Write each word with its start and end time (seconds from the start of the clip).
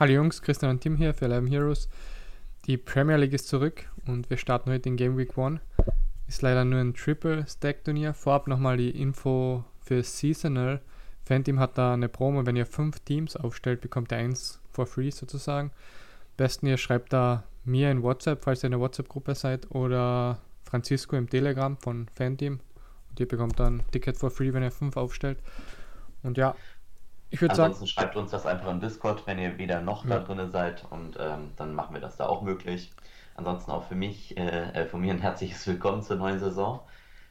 Hallo 0.00 0.14
Jungs, 0.14 0.40
Christian 0.40 0.70
und 0.70 0.80
Tim 0.80 0.96
hier 0.96 1.12
für 1.12 1.26
Eleven 1.26 1.46
Heroes. 1.46 1.86
Die 2.64 2.78
Premier 2.78 3.18
League 3.18 3.34
ist 3.34 3.48
zurück 3.48 3.84
und 4.06 4.30
wir 4.30 4.38
starten 4.38 4.70
heute 4.70 4.88
in 4.88 4.96
Game 4.96 5.18
Week 5.18 5.36
1. 5.36 5.60
Ist 6.26 6.40
leider 6.40 6.64
nur 6.64 6.80
ein 6.80 6.94
Triple 6.94 7.44
Stack 7.46 7.84
Turnier. 7.84 8.14
Vorab 8.14 8.46
nochmal 8.46 8.78
die 8.78 8.98
Info 8.98 9.62
für 9.82 10.02
Seasonal. 10.02 10.80
Fanteam 11.26 11.60
hat 11.60 11.76
da 11.76 11.92
eine 11.92 12.08
Promo, 12.08 12.46
wenn 12.46 12.56
ihr 12.56 12.64
fünf 12.64 13.00
Teams 13.00 13.36
aufstellt, 13.36 13.82
bekommt 13.82 14.10
ihr 14.10 14.16
eins 14.16 14.58
for 14.72 14.86
free 14.86 15.10
sozusagen. 15.10 15.70
Besten 16.38 16.66
ihr 16.66 16.78
schreibt 16.78 17.12
da 17.12 17.44
mir 17.66 17.90
in 17.90 18.02
WhatsApp, 18.02 18.42
falls 18.42 18.64
ihr 18.64 18.68
in 18.68 18.72
der 18.72 18.80
WhatsApp-Gruppe 18.80 19.34
seid, 19.34 19.70
oder 19.70 20.38
Francisco 20.64 21.14
im 21.14 21.28
Telegram 21.28 21.76
von 21.76 22.08
Fanteam. 22.08 22.60
Und 23.10 23.20
ihr 23.20 23.28
bekommt 23.28 23.60
dann 23.60 23.82
Ticket 23.90 24.16
for 24.16 24.30
free, 24.30 24.54
wenn 24.54 24.62
ihr 24.62 24.70
fünf 24.70 24.96
aufstellt. 24.96 25.40
Und 26.22 26.38
ja, 26.38 26.54
ich 27.30 27.40
würde 27.40 27.54
sagen. 27.54 27.72
Ansonsten 27.72 27.86
schreibt 27.86 28.16
uns 28.16 28.30
das 28.30 28.46
einfach 28.46 28.68
im 28.68 28.80
Discord, 28.80 29.26
wenn 29.26 29.38
ihr 29.38 29.58
weder 29.58 29.80
noch 29.80 30.04
ja. 30.04 30.18
da 30.18 30.24
drin 30.24 30.50
seid 30.50 30.84
und 30.90 31.16
ähm, 31.18 31.52
dann 31.56 31.74
machen 31.74 31.94
wir 31.94 32.00
das 32.00 32.16
da 32.16 32.26
auch 32.26 32.42
möglich. 32.42 32.92
Ansonsten 33.34 33.70
auch 33.70 33.84
für 33.84 33.94
mich, 33.94 34.36
äh, 34.36 34.70
äh 34.72 34.86
von 34.86 35.00
mir 35.00 35.12
ein 35.12 35.20
herzliches 35.20 35.66
Willkommen 35.66 36.02
zur 36.02 36.16
neuen 36.16 36.38
Saison. 36.38 36.80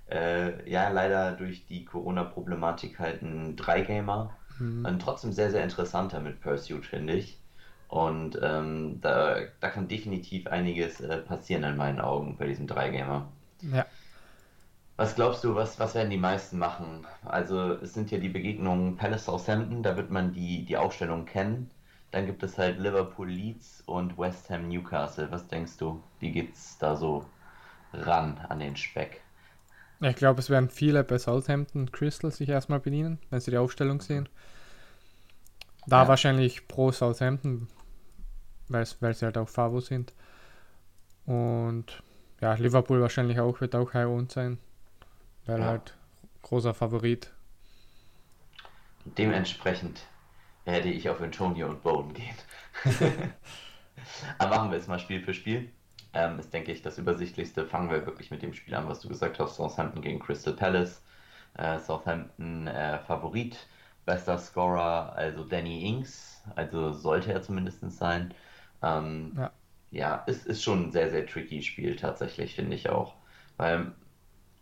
Äh, 0.09 0.69
ja, 0.69 0.89
leider 0.89 1.33
durch 1.33 1.65
die 1.67 1.85
Corona-Problematik 1.85 2.99
halt 2.99 3.21
ein 3.21 3.55
Dreigamer. 3.55 4.35
Mhm. 4.57 4.85
Ein 4.85 4.99
trotzdem 4.99 5.31
sehr, 5.31 5.51
sehr 5.51 5.63
interessanter 5.63 6.19
mit 6.19 6.41
Pursuit, 6.41 6.85
finde 6.85 7.13
ich. 7.13 7.37
Und 7.89 8.39
ähm, 8.41 8.99
da, 9.01 9.37
da 9.59 9.69
kann 9.69 9.87
definitiv 9.87 10.47
einiges 10.47 11.01
äh, 11.01 11.17
passieren 11.17 11.63
in 11.63 11.75
meinen 11.75 11.99
Augen 11.99 12.37
bei 12.37 12.47
diesem 12.47 12.67
Dreigamer. 12.67 13.27
Ja. 13.61 13.85
Was 14.99 15.15
glaubst 15.15 15.45
du, 15.45 15.55
was, 15.55 15.79
was 15.79 15.95
werden 15.95 16.09
die 16.09 16.17
meisten 16.17 16.59
machen? 16.59 17.07
Also 17.23 17.75
es 17.75 17.93
sind 17.93 18.11
ja 18.11 18.17
die 18.17 18.27
Begegnungen 18.27 18.97
Palace 18.97 19.23
Southampton, 19.23 19.81
da 19.81 19.95
wird 19.95 20.11
man 20.11 20.33
die, 20.33 20.65
die 20.65 20.75
Aufstellung 20.75 21.25
kennen. 21.25 21.71
Dann 22.11 22.25
gibt 22.25 22.43
es 22.43 22.57
halt 22.57 22.79
Liverpool 22.79 23.29
Leeds 23.29 23.81
und 23.85 24.17
West 24.17 24.49
Ham 24.49 24.67
Newcastle. 24.67 25.31
Was 25.31 25.47
denkst 25.47 25.77
du? 25.77 26.03
Wie 26.19 26.33
geht's 26.33 26.77
da 26.79 26.97
so 26.97 27.23
ran 27.93 28.45
an 28.49 28.59
den 28.59 28.75
Speck? 28.75 29.21
Ich 30.01 30.17
glaube, 30.17 30.41
es 30.41 30.49
werden 30.49 30.69
viele 30.69 31.05
bei 31.05 31.17
Southampton 31.17 31.93
Crystal 31.93 32.29
sich 32.29 32.49
erstmal 32.49 32.81
bedienen, 32.81 33.19
wenn 33.29 33.39
sie 33.39 33.51
die 33.51 33.57
Aufstellung 33.57 34.01
sehen. 34.01 34.27
Da 35.87 36.01
ja. 36.01 36.07
wahrscheinlich 36.09 36.67
pro 36.67 36.91
Southampton, 36.91 37.69
weil 38.67 38.85
sie 38.85 39.23
halt 39.23 39.37
auch 39.37 39.47
Favo 39.47 39.79
sind. 39.79 40.13
Und 41.25 42.03
ja, 42.41 42.55
Liverpool 42.55 42.99
wahrscheinlich 42.99 43.39
auch, 43.39 43.61
wird 43.61 43.75
auch 43.75 43.93
high 43.93 44.05
owned 44.05 44.33
sein 44.33 44.59
weil 45.49 45.59
ja. 45.59 45.65
halt 45.65 45.95
großer 46.43 46.73
Favorit. 46.73 47.31
Dementsprechend 49.05 50.01
werde 50.65 50.89
ich 50.89 51.09
auf 51.09 51.21
Antonio 51.21 51.67
und 51.67 51.81
Bowden 51.81 52.13
gehen. 52.13 52.35
Aber 54.37 54.55
machen 54.55 54.71
wir 54.71 54.77
jetzt 54.77 54.87
mal 54.87 54.99
Spiel 54.99 55.21
für 55.21 55.33
Spiel. 55.33 55.71
Ähm, 56.13 56.39
ist, 56.39 56.53
denke 56.53 56.71
ich, 56.71 56.81
das 56.81 56.97
Übersichtlichste. 56.97 57.65
Fangen 57.65 57.89
wir 57.89 58.05
wirklich 58.05 58.31
mit 58.31 58.41
dem 58.41 58.53
Spiel 58.53 58.75
an, 58.75 58.87
was 58.87 58.99
du 58.99 59.09
gesagt 59.09 59.39
hast. 59.39 59.55
Southampton 59.55 60.01
gegen 60.01 60.19
Crystal 60.19 60.53
Palace. 60.53 61.01
Äh, 61.55 61.79
Southampton 61.79 62.67
äh, 62.67 62.99
Favorit. 62.99 63.57
Bester 64.05 64.37
Scorer, 64.37 65.13
also 65.15 65.43
Danny 65.43 65.87
Ings. 65.87 66.43
Also 66.55 66.93
sollte 66.93 67.33
er 67.33 67.41
zumindest 67.41 67.91
sein. 67.91 68.33
Ähm, 68.81 69.33
ja, 69.35 69.51
ja 69.91 70.23
es 70.27 70.45
ist 70.45 70.63
schon 70.63 70.87
ein 70.87 70.91
sehr, 70.91 71.09
sehr 71.09 71.25
tricky 71.25 71.61
Spiel 71.61 71.95
tatsächlich, 71.95 72.55
finde 72.55 72.75
ich 72.75 72.89
auch. 72.89 73.15
Weil 73.57 73.91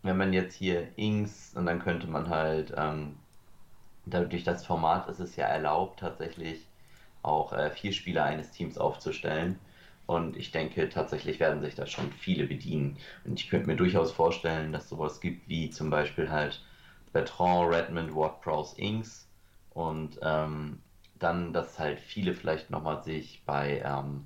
wenn 0.02 0.16
man 0.16 0.32
jetzt 0.32 0.54
hier 0.54 0.88
Ings 0.96 1.54
und 1.54 1.66
dann 1.66 1.80
könnte 1.80 2.06
man 2.06 2.28
halt, 2.28 2.72
ähm, 2.76 3.16
durch 4.06 4.44
das 4.44 4.64
Format 4.64 5.08
ist 5.08 5.20
es 5.20 5.36
ja 5.36 5.46
erlaubt, 5.46 6.00
tatsächlich 6.00 6.66
auch 7.22 7.52
äh, 7.52 7.70
vier 7.70 7.92
Spieler 7.92 8.24
eines 8.24 8.50
Teams 8.50 8.78
aufzustellen. 8.78 9.58
Und 10.06 10.36
ich 10.36 10.50
denke, 10.52 10.88
tatsächlich 10.88 11.38
werden 11.40 11.60
sich 11.60 11.74
da 11.74 11.86
schon 11.86 12.10
viele 12.12 12.46
bedienen. 12.46 12.96
Und 13.24 13.38
ich 13.38 13.50
könnte 13.50 13.66
mir 13.66 13.76
durchaus 13.76 14.10
vorstellen, 14.12 14.72
dass 14.72 14.88
sowas 14.88 15.20
gibt 15.20 15.48
wie 15.48 15.68
zum 15.68 15.90
Beispiel 15.90 16.30
halt 16.30 16.62
Bertrand, 17.12 17.70
Redmond, 17.70 18.14
Ward, 18.14 18.40
Prowse, 18.40 18.80
Ings. 18.80 19.28
Und 19.74 20.18
ähm, 20.22 20.80
dann, 21.18 21.52
dass 21.52 21.78
halt 21.78 22.00
viele 22.00 22.32
vielleicht 22.32 22.70
nochmal 22.70 23.02
sich 23.02 23.42
bei 23.44 23.82
ähm, 23.84 24.24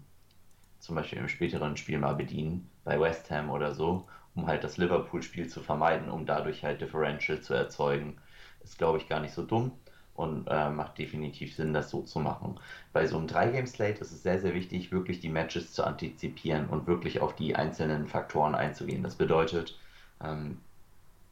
zum 0.78 0.96
Beispiel 0.96 1.18
im 1.18 1.28
späteren 1.28 1.76
Spiel 1.76 1.98
mal 1.98 2.14
bedienen, 2.14 2.70
bei 2.84 3.00
West 3.00 3.30
Ham 3.30 3.50
oder 3.50 3.74
so, 3.74 4.06
um 4.34 4.46
halt 4.46 4.64
das 4.64 4.76
Liverpool-Spiel 4.78 5.48
zu 5.48 5.60
vermeiden, 5.60 6.10
um 6.10 6.26
dadurch 6.26 6.64
halt 6.64 6.80
Differential 6.80 7.40
zu 7.40 7.54
erzeugen. 7.54 8.18
Ist, 8.64 8.78
glaube 8.78 8.98
ich, 8.98 9.08
gar 9.08 9.20
nicht 9.20 9.34
so 9.34 9.42
dumm 9.42 9.72
und 10.14 10.46
äh, 10.48 10.70
macht 10.70 10.98
definitiv 10.98 11.54
Sinn, 11.56 11.72
das 11.72 11.90
so 11.90 12.02
zu 12.02 12.20
machen. 12.20 12.58
Bei 12.92 13.06
so 13.06 13.16
einem 13.18 13.26
3-Game-Slate 13.26 14.00
ist 14.00 14.12
es 14.12 14.22
sehr, 14.22 14.40
sehr 14.40 14.54
wichtig, 14.54 14.92
wirklich 14.92 15.20
die 15.20 15.28
Matches 15.28 15.72
zu 15.72 15.84
antizipieren 15.84 16.68
und 16.68 16.86
wirklich 16.86 17.20
auf 17.20 17.34
die 17.34 17.56
einzelnen 17.56 18.06
Faktoren 18.06 18.54
einzugehen. 18.54 19.02
Das 19.02 19.16
bedeutet, 19.16 19.78
ähm, 20.22 20.58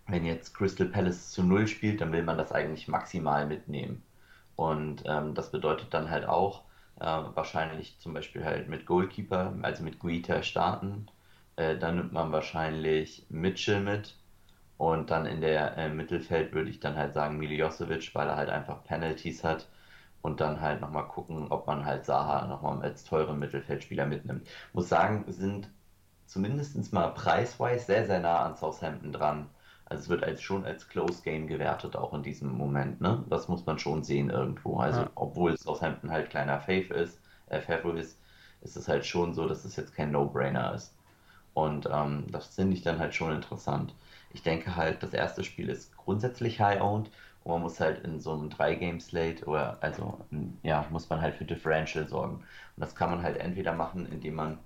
wenn 0.07 0.25
jetzt 0.27 0.55
Crystal 0.55 0.87
Palace 0.87 1.31
zu 1.31 1.43
Null 1.43 1.69
spielt, 1.69 2.01
dann 2.01 2.13
will 2.13 2.23
man 2.23 2.39
das 2.39 2.53
eigentlich 2.53 2.89
maximal 2.89 3.47
mitnehmen. 3.47 4.03
Und 4.57 5.03
ähm, 5.07 5.35
das 5.35 5.51
bedeutet 5.53 5.95
dann 5.95 6.11
halt 6.11 6.27
auch, 6.27 6.63
äh, 7.01 7.05
wahrscheinlich 7.05 7.99
zum 7.99 8.15
Beispiel 8.15 8.45
halt 8.45 8.69
mit 8.69 8.87
Goalkeeper, 8.87 9.55
also 9.63 9.83
mit 9.85 9.99
Guita 9.99 10.43
starten, 10.43 11.07
äh, 11.61 11.79
dann 11.79 11.97
nimmt 11.97 12.13
man 12.13 12.33
wahrscheinlich 12.33 13.27
Mitchell 13.29 13.81
mit. 13.81 14.17
Und 14.79 15.11
dann 15.11 15.27
in 15.27 15.43
der 15.43 15.77
äh, 15.77 15.91
Mittelfeld 15.91 16.55
würde 16.55 16.71
ich 16.71 16.81
dann 16.81 16.97
halt 16.97 17.13
sagen 17.13 17.37
Miljosevic, 17.37 18.15
weil 18.15 18.29
er 18.29 18.37
halt 18.37 18.49
einfach 18.49 18.83
Penalties 18.85 19.45
hat. 19.45 19.69
Und 20.23 20.41
dann 20.41 20.61
halt 20.61 20.81
nochmal 20.81 21.07
gucken, 21.07 21.49
ob 21.51 21.67
man 21.67 21.85
halt 21.85 22.05
Saha 22.07 22.47
nochmal 22.47 22.83
als 22.83 23.05
teuren 23.05 23.39
Mittelfeldspieler 23.39 24.07
mitnimmt. 24.07 24.47
Muss 24.73 24.89
sagen, 24.89 25.25
sind 25.29 25.69
zumindest 26.27 26.93
mal 26.93 27.09
preiswise 27.09 27.85
sehr, 27.85 28.07
sehr 28.07 28.21
nah 28.21 28.45
an 28.45 28.57
Southampton 28.57 29.13
dran. 29.13 29.47
Also 29.87 30.05
es 30.05 30.09
wird 30.09 30.25
als, 30.25 30.41
schon 30.43 30.65
als 30.65 30.89
Close 30.89 31.23
Game 31.23 31.47
gewertet, 31.47 31.97
auch 31.97 32.15
in 32.15 32.23
diesem 32.23 32.53
Moment. 32.57 33.01
Ne? 33.01 33.25
Das 33.29 33.49
muss 33.49 33.67
man 33.67 33.79
schon 33.79 34.03
sehen 34.03 34.31
irgendwo. 34.31 34.79
Also 34.79 35.01
ja. 35.03 35.11
obwohl 35.15 35.57
Southampton 35.59 36.11
halt 36.11 36.31
kleiner 36.31 36.61
Faith 36.61 36.91
ist, 36.91 37.21
äh, 37.49 37.61
Favre 37.61 37.99
ist, 37.99 38.19
ist 38.63 38.77
es 38.77 38.89
halt 38.89 39.05
schon 39.05 39.35
so, 39.35 39.49
dass 39.49 39.65
es 39.65 39.77
jetzt 39.77 39.95
kein 39.95 40.13
No-Brainer 40.13 40.75
ist. 40.75 40.95
Und 41.55 41.89
ähm, 41.93 42.27
das 42.31 42.55
finde 42.55 42.75
ich 42.77 42.83
dann 42.83 42.99
halt 42.99 43.15
schon 43.15 43.33
interessant. 43.33 43.95
Ich 44.33 44.43
denke 44.43 44.77
halt, 44.77 45.03
das 45.03 45.13
erste 45.13 45.45
Spiel 45.45 45.69
ist 45.69 45.97
grundsätzlich 45.97 46.61
high-owned 46.61 47.11
und 47.43 47.53
man 47.53 47.63
muss 47.63 47.81
halt 47.81 48.05
in 48.05 48.21
so 48.21 48.33
einem 48.33 48.51
3-Game-Slate 48.51 49.47
oder 49.47 49.79
also 49.81 50.19
ja, 50.63 50.87
muss 50.91 51.09
man 51.09 51.21
halt 51.21 51.35
für 51.35 51.45
Differential 51.45 52.07
sorgen. 52.09 52.37
Und 52.37 52.45
das 52.77 52.95
kann 52.95 53.11
man 53.11 53.23
halt 53.23 53.39
entweder 53.39 53.73
machen, 53.73 54.07
indem 54.11 54.35
man 54.37 54.59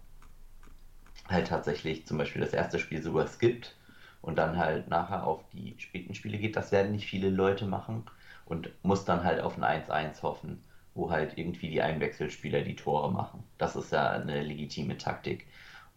halt 1.28 1.48
tatsächlich 1.48 2.06
zum 2.06 2.18
Beispiel 2.18 2.40
das 2.42 2.52
erste 2.52 2.78
Spiel 2.78 3.02
sogar 3.02 3.26
skippt 3.26 3.76
und 4.22 4.36
dann 4.36 4.56
halt 4.56 4.88
nachher 4.88 5.26
auf 5.26 5.42
die 5.52 5.74
späten 5.78 6.14
Spiele 6.14 6.38
geht. 6.38 6.56
Das 6.56 6.72
werden 6.72 6.92
nicht 6.92 7.06
viele 7.06 7.30
Leute 7.30 7.66
machen 7.66 8.04
und 8.46 8.70
muss 8.82 9.04
dann 9.04 9.24
halt 9.24 9.40
auf 9.40 9.56
ein 9.56 9.64
1-1 9.64 10.22
hoffen, 10.22 10.62
wo 10.94 11.10
halt 11.10 11.38
irgendwie 11.38 11.68
die 11.70 11.82
Einwechselspieler 11.82 12.62
die 12.62 12.76
Tore 12.76 13.10
machen. 13.12 13.44
Das 13.58 13.76
ist 13.76 13.92
ja 13.92 14.10
eine 14.10 14.42
legitime 14.42 14.96
Taktik. 14.98 15.46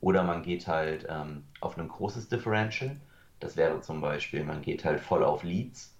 Oder 0.01 0.23
man 0.23 0.43
geht 0.43 0.67
halt 0.67 1.05
ähm, 1.09 1.43
auf 1.61 1.77
ein 1.77 1.87
großes 1.87 2.29
Differential. 2.29 2.97
Das 3.39 3.55
wäre 3.57 3.81
zum 3.81 4.01
Beispiel, 4.01 4.43
man 4.43 4.61
geht 4.61 4.85
halt 4.85 4.99
voll 5.01 5.23
auf 5.23 5.43
Leads 5.43 5.95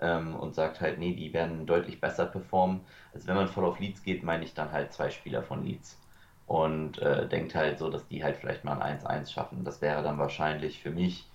ähm, 0.00 0.34
und 0.36 0.54
sagt 0.54 0.80
halt, 0.80 0.98
nee, 0.98 1.14
die 1.14 1.32
werden 1.32 1.66
deutlich 1.66 2.00
besser 2.00 2.26
performen. 2.26 2.80
Also 3.14 3.26
wenn 3.26 3.36
man 3.36 3.48
voll 3.48 3.64
auf 3.64 3.80
Leads 3.80 4.02
geht, 4.02 4.22
meine 4.22 4.44
ich 4.44 4.54
dann 4.54 4.72
halt 4.72 4.92
zwei 4.92 5.10
Spieler 5.10 5.42
von 5.42 5.64
Leads. 5.64 5.98
Und 6.46 6.98
äh, 7.00 7.28
denkt 7.28 7.54
halt 7.54 7.78
so, 7.78 7.90
dass 7.90 8.06
die 8.08 8.24
halt 8.24 8.36
vielleicht 8.36 8.64
mal 8.64 8.72
ein 8.74 8.82
1-1 8.82 9.30
schaffen. 9.32 9.64
Das 9.64 9.82
wäre 9.82 10.02
dann 10.02 10.18
wahrscheinlich 10.18 10.80
für 10.82 10.90
mich 10.90 11.26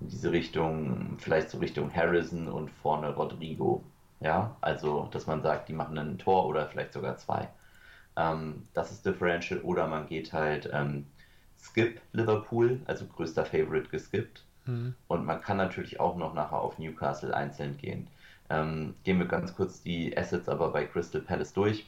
in 0.00 0.08
diese 0.08 0.30
Richtung, 0.32 1.16
vielleicht 1.18 1.50
so 1.50 1.58
Richtung 1.58 1.94
Harrison 1.94 2.48
und 2.48 2.70
vorne 2.70 3.14
Rodrigo. 3.14 3.82
Ja, 4.20 4.56
also 4.60 5.08
dass 5.12 5.26
man 5.26 5.42
sagt, 5.42 5.68
die 5.68 5.72
machen 5.72 5.96
ein 5.98 6.18
Tor 6.18 6.46
oder 6.46 6.66
vielleicht 6.68 6.92
sogar 6.92 7.16
zwei. 7.16 7.48
Ähm, 8.16 8.68
das 8.74 8.92
ist 8.92 9.06
Differential. 9.06 9.60
Oder 9.60 9.86
man 9.86 10.06
geht 10.08 10.32
halt 10.32 10.68
ähm, 10.72 11.06
Skip 11.60 12.00
Liverpool, 12.12 12.80
also 12.86 13.06
größter 13.06 13.44
Favorite 13.44 13.88
geskippt. 13.88 14.44
Mhm. 14.66 14.94
Und 15.08 15.24
man 15.24 15.40
kann 15.40 15.56
natürlich 15.56 16.00
auch 16.00 16.16
noch 16.16 16.34
nachher 16.34 16.60
auf 16.60 16.78
Newcastle 16.78 17.34
einzeln 17.34 17.76
gehen. 17.78 18.08
Ähm, 18.50 18.94
gehen 19.04 19.18
wir 19.18 19.26
ganz 19.26 19.54
kurz 19.54 19.82
die 19.82 20.16
Assets 20.16 20.48
aber 20.48 20.70
bei 20.70 20.84
Crystal 20.86 21.20
Palace 21.20 21.52
durch. 21.52 21.86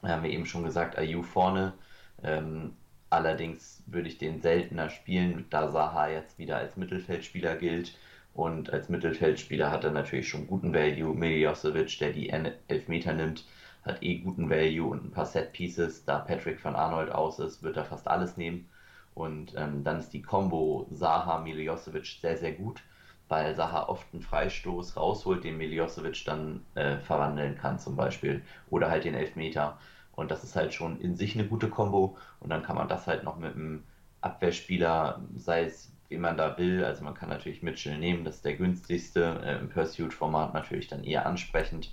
Wir 0.00 0.10
haben 0.10 0.24
ja 0.24 0.30
eben 0.30 0.46
schon 0.46 0.64
gesagt, 0.64 0.98
Ayu 0.98 1.22
vorne. 1.22 1.74
Ähm, 2.22 2.72
allerdings 3.10 3.82
würde 3.86 4.08
ich 4.08 4.18
den 4.18 4.40
seltener 4.40 4.90
spielen, 4.90 5.44
da 5.50 5.68
Saha 5.68 6.08
jetzt 6.08 6.38
wieder 6.38 6.56
als 6.56 6.76
Mittelfeldspieler 6.76 7.56
gilt. 7.56 7.96
Und 8.34 8.72
als 8.72 8.88
Mittelfeldspieler 8.88 9.70
hat 9.70 9.84
er 9.84 9.90
natürlich 9.90 10.28
schon 10.28 10.46
guten 10.46 10.72
Value. 10.72 11.14
Miljosevic, 11.14 11.98
der 11.98 12.12
die 12.12 12.30
Elfmeter 12.30 13.12
nimmt, 13.12 13.44
hat 13.84 14.02
eh 14.02 14.18
guten 14.18 14.48
Value 14.48 14.88
und 14.90 15.04
ein 15.04 15.10
paar 15.10 15.26
Set 15.26 15.52
Pieces. 15.52 16.04
Da 16.04 16.18
Patrick 16.18 16.64
van 16.64 16.76
Arnold 16.76 17.10
aus 17.10 17.38
ist, 17.38 17.62
wird 17.62 17.76
er 17.76 17.84
fast 17.84 18.08
alles 18.08 18.36
nehmen. 18.36 18.68
Und 19.14 19.54
ähm, 19.56 19.84
dann 19.84 19.98
ist 19.98 20.10
die 20.12 20.22
Combo 20.22 20.86
Saha 20.90 21.38
Miljosevic 21.40 22.06
sehr, 22.06 22.36
sehr 22.36 22.52
gut, 22.52 22.82
weil 23.28 23.54
Saha 23.54 23.88
oft 23.88 24.06
einen 24.12 24.22
Freistoß 24.22 24.96
rausholt, 24.96 25.44
den 25.44 25.58
Miljosevic 25.58 26.24
dann 26.24 26.64
äh, 26.74 26.98
verwandeln 26.98 27.56
kann, 27.56 27.78
zum 27.78 27.96
Beispiel. 27.96 28.42
Oder 28.70 28.90
halt 28.90 29.04
den 29.04 29.14
Elfmeter. 29.14 29.78
Und 30.12 30.30
das 30.30 30.44
ist 30.44 30.56
halt 30.56 30.72
schon 30.74 31.00
in 31.00 31.16
sich 31.16 31.34
eine 31.34 31.48
gute 31.48 31.68
Kombo. 31.68 32.16
Und 32.40 32.50
dann 32.50 32.62
kann 32.62 32.76
man 32.76 32.88
das 32.88 33.06
halt 33.06 33.24
noch 33.24 33.38
mit 33.38 33.54
einem 33.54 33.84
Abwehrspieler, 34.20 35.20
sei 35.34 35.64
es 35.64 35.92
wie 36.12 36.18
man 36.18 36.36
da 36.36 36.56
will. 36.58 36.84
Also 36.84 37.02
man 37.02 37.14
kann 37.14 37.30
natürlich 37.30 37.62
Mitchell 37.62 37.98
nehmen, 37.98 38.24
das 38.24 38.36
ist 38.36 38.44
der 38.44 38.56
günstigste. 38.56 39.40
Äh, 39.44 39.58
Im 39.58 39.70
Pursuit-Format 39.70 40.54
natürlich 40.54 40.86
dann 40.86 41.04
eher 41.04 41.26
ansprechend. 41.26 41.90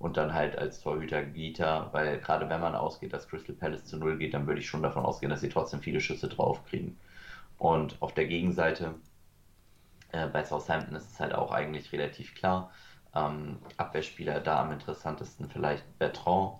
Und 0.00 0.16
dann 0.16 0.34
halt 0.34 0.58
als 0.58 0.80
Torhüter 0.80 1.22
Gita, 1.22 1.90
weil 1.92 2.18
gerade 2.20 2.48
wenn 2.48 2.60
man 2.60 2.74
ausgeht, 2.74 3.12
dass 3.12 3.28
Crystal 3.28 3.54
Palace 3.54 3.84
zu 3.84 3.98
Null 3.98 4.18
geht, 4.18 4.34
dann 4.34 4.46
würde 4.48 4.60
ich 4.60 4.66
schon 4.68 4.82
davon 4.82 5.04
ausgehen, 5.04 5.30
dass 5.30 5.42
sie 5.42 5.48
trotzdem 5.50 5.80
viele 5.82 6.00
Schüsse 6.00 6.28
drauf 6.28 6.64
kriegen. 6.66 6.98
Und 7.58 8.00
auf 8.02 8.14
der 8.14 8.26
Gegenseite 8.26 8.94
äh, 10.12 10.26
bei 10.28 10.44
Southampton 10.44 10.96
ist 10.96 11.10
es 11.12 11.20
halt 11.20 11.34
auch 11.34 11.52
eigentlich 11.52 11.92
relativ 11.92 12.34
klar. 12.34 12.72
Ähm, 13.14 13.58
Abwehrspieler 13.76 14.40
da 14.40 14.60
am 14.62 14.72
interessantesten 14.72 15.48
vielleicht 15.48 15.84
Bertrand. 15.98 16.54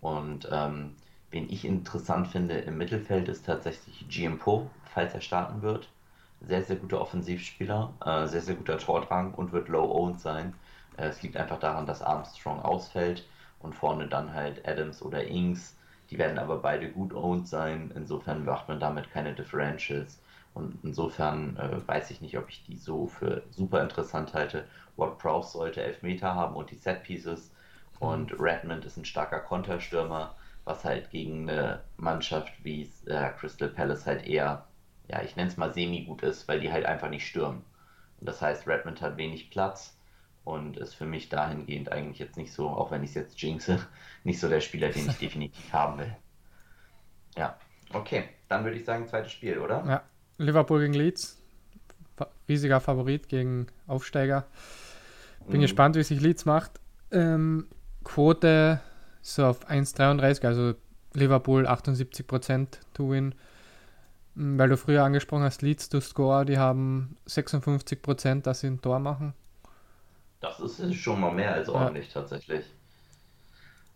Und 0.00 0.48
ähm, 0.52 0.96
wen 1.30 1.48
ich 1.50 1.64
interessant 1.64 2.28
finde 2.28 2.58
im 2.58 2.78
Mittelfeld 2.78 3.28
ist 3.28 3.46
tatsächlich 3.46 4.08
GMPO, 4.08 4.70
falls 4.84 5.14
er 5.14 5.20
starten 5.20 5.62
wird 5.62 5.88
sehr, 6.40 6.62
sehr 6.62 6.76
guter 6.76 7.00
Offensivspieler, 7.00 7.94
äh, 8.04 8.26
sehr, 8.26 8.40
sehr 8.40 8.54
guter 8.54 8.78
Tordrang 8.78 9.34
und 9.34 9.52
wird 9.52 9.68
low-owned 9.68 10.20
sein. 10.20 10.54
Äh, 10.96 11.08
es 11.08 11.22
liegt 11.22 11.36
einfach 11.36 11.58
daran, 11.58 11.86
dass 11.86 12.02
Armstrong 12.02 12.60
ausfällt 12.60 13.26
und 13.60 13.74
vorne 13.74 14.08
dann 14.08 14.34
halt 14.34 14.66
Adams 14.66 15.02
oder 15.02 15.24
Ings. 15.24 15.76
Die 16.10 16.18
werden 16.18 16.38
aber 16.38 16.58
beide 16.58 16.90
gut 16.90 17.14
owned 17.14 17.46
sein. 17.46 17.92
Insofern 17.94 18.44
macht 18.44 18.68
man 18.68 18.80
damit 18.80 19.10
keine 19.10 19.34
Differentials. 19.34 20.20
Und 20.54 20.78
insofern 20.82 21.56
äh, 21.56 21.86
weiß 21.86 22.10
ich 22.10 22.20
nicht, 22.20 22.36
ob 22.36 22.48
ich 22.48 22.64
die 22.64 22.76
so 22.76 23.06
für 23.06 23.42
super 23.50 23.82
interessant 23.82 24.34
halte. 24.34 24.66
Ward 24.96 25.18
Prowse 25.18 25.52
sollte 25.52 25.82
Elfmeter 25.82 26.34
haben 26.34 26.56
und 26.56 26.70
die 26.70 26.76
Set 26.76 27.02
Pieces. 27.04 27.52
Und 28.00 28.32
Redmond 28.40 28.84
ist 28.84 28.96
ein 28.96 29.04
starker 29.04 29.40
Konterstürmer, 29.40 30.34
was 30.64 30.84
halt 30.84 31.10
gegen 31.10 31.48
eine 31.48 31.80
Mannschaft 31.96 32.52
wie 32.64 32.90
äh, 33.06 33.30
Crystal 33.38 33.68
Palace 33.68 34.06
halt 34.06 34.26
eher 34.26 34.64
ja, 35.10 35.22
ich 35.22 35.36
nenne 35.36 35.48
es 35.48 35.56
mal 35.56 35.74
semi-gut 35.74 36.22
ist, 36.22 36.46
weil 36.46 36.60
die 36.60 36.70
halt 36.72 36.86
einfach 36.86 37.10
nicht 37.10 37.26
stürmen. 37.26 37.64
Und 38.20 38.28
das 38.28 38.40
heißt, 38.40 38.66
Redmond 38.68 39.02
hat 39.02 39.16
wenig 39.16 39.50
Platz 39.50 39.96
und 40.44 40.76
ist 40.76 40.94
für 40.94 41.06
mich 41.06 41.28
dahingehend 41.28 41.92
eigentlich 41.92 42.18
jetzt 42.18 42.36
nicht 42.36 42.52
so, 42.52 42.68
auch 42.68 42.90
wenn 42.90 43.02
ich 43.02 43.10
es 43.10 43.16
jetzt 43.16 43.40
jinxe, 43.40 43.78
nicht 44.24 44.40
so 44.40 44.48
der 44.48 44.60
Spieler, 44.60 44.88
den 44.88 45.08
ich 45.08 45.16
definitiv 45.18 45.72
haben 45.72 45.98
will. 45.98 46.16
Ja, 47.36 47.56
okay, 47.92 48.24
dann 48.48 48.64
würde 48.64 48.78
ich 48.78 48.84
sagen, 48.84 49.06
zweites 49.06 49.32
Spiel, 49.32 49.58
oder? 49.58 49.84
Ja, 49.86 50.02
Liverpool 50.38 50.80
gegen 50.80 50.94
Leeds. 50.94 51.36
Riesiger 52.48 52.80
Favorit 52.80 53.28
gegen 53.28 53.68
Aufsteiger. 53.86 54.46
Bin 55.46 55.58
mhm. 55.58 55.62
gespannt, 55.62 55.96
wie 55.96 56.02
sich 56.02 56.20
Leeds 56.20 56.44
macht. 56.44 56.72
Ähm, 57.12 57.66
Quote 58.04 58.80
so 59.22 59.46
auf 59.46 59.68
1,33, 59.68 60.46
also 60.46 60.74
Liverpool 61.14 61.66
78% 61.66 62.66
to 62.94 63.10
win. 63.10 63.34
Hm, 64.36 64.58
weil 64.58 64.68
du 64.68 64.76
früher 64.76 65.04
angesprochen 65.04 65.42
hast, 65.42 65.62
Leads 65.62 65.88
to 65.88 66.00
Score, 66.00 66.44
die 66.44 66.58
haben 66.58 67.16
56 67.26 68.02
Prozent, 68.02 68.46
dass 68.46 68.60
sie 68.60 68.68
ein 68.68 68.80
Tor 68.80 68.98
machen. 68.98 69.34
Das 70.40 70.58
ist 70.58 70.94
schon 70.94 71.20
mal 71.20 71.32
mehr 71.32 71.52
als 71.52 71.68
ordentlich 71.68 72.06
ja. 72.08 72.20
tatsächlich. 72.20 72.64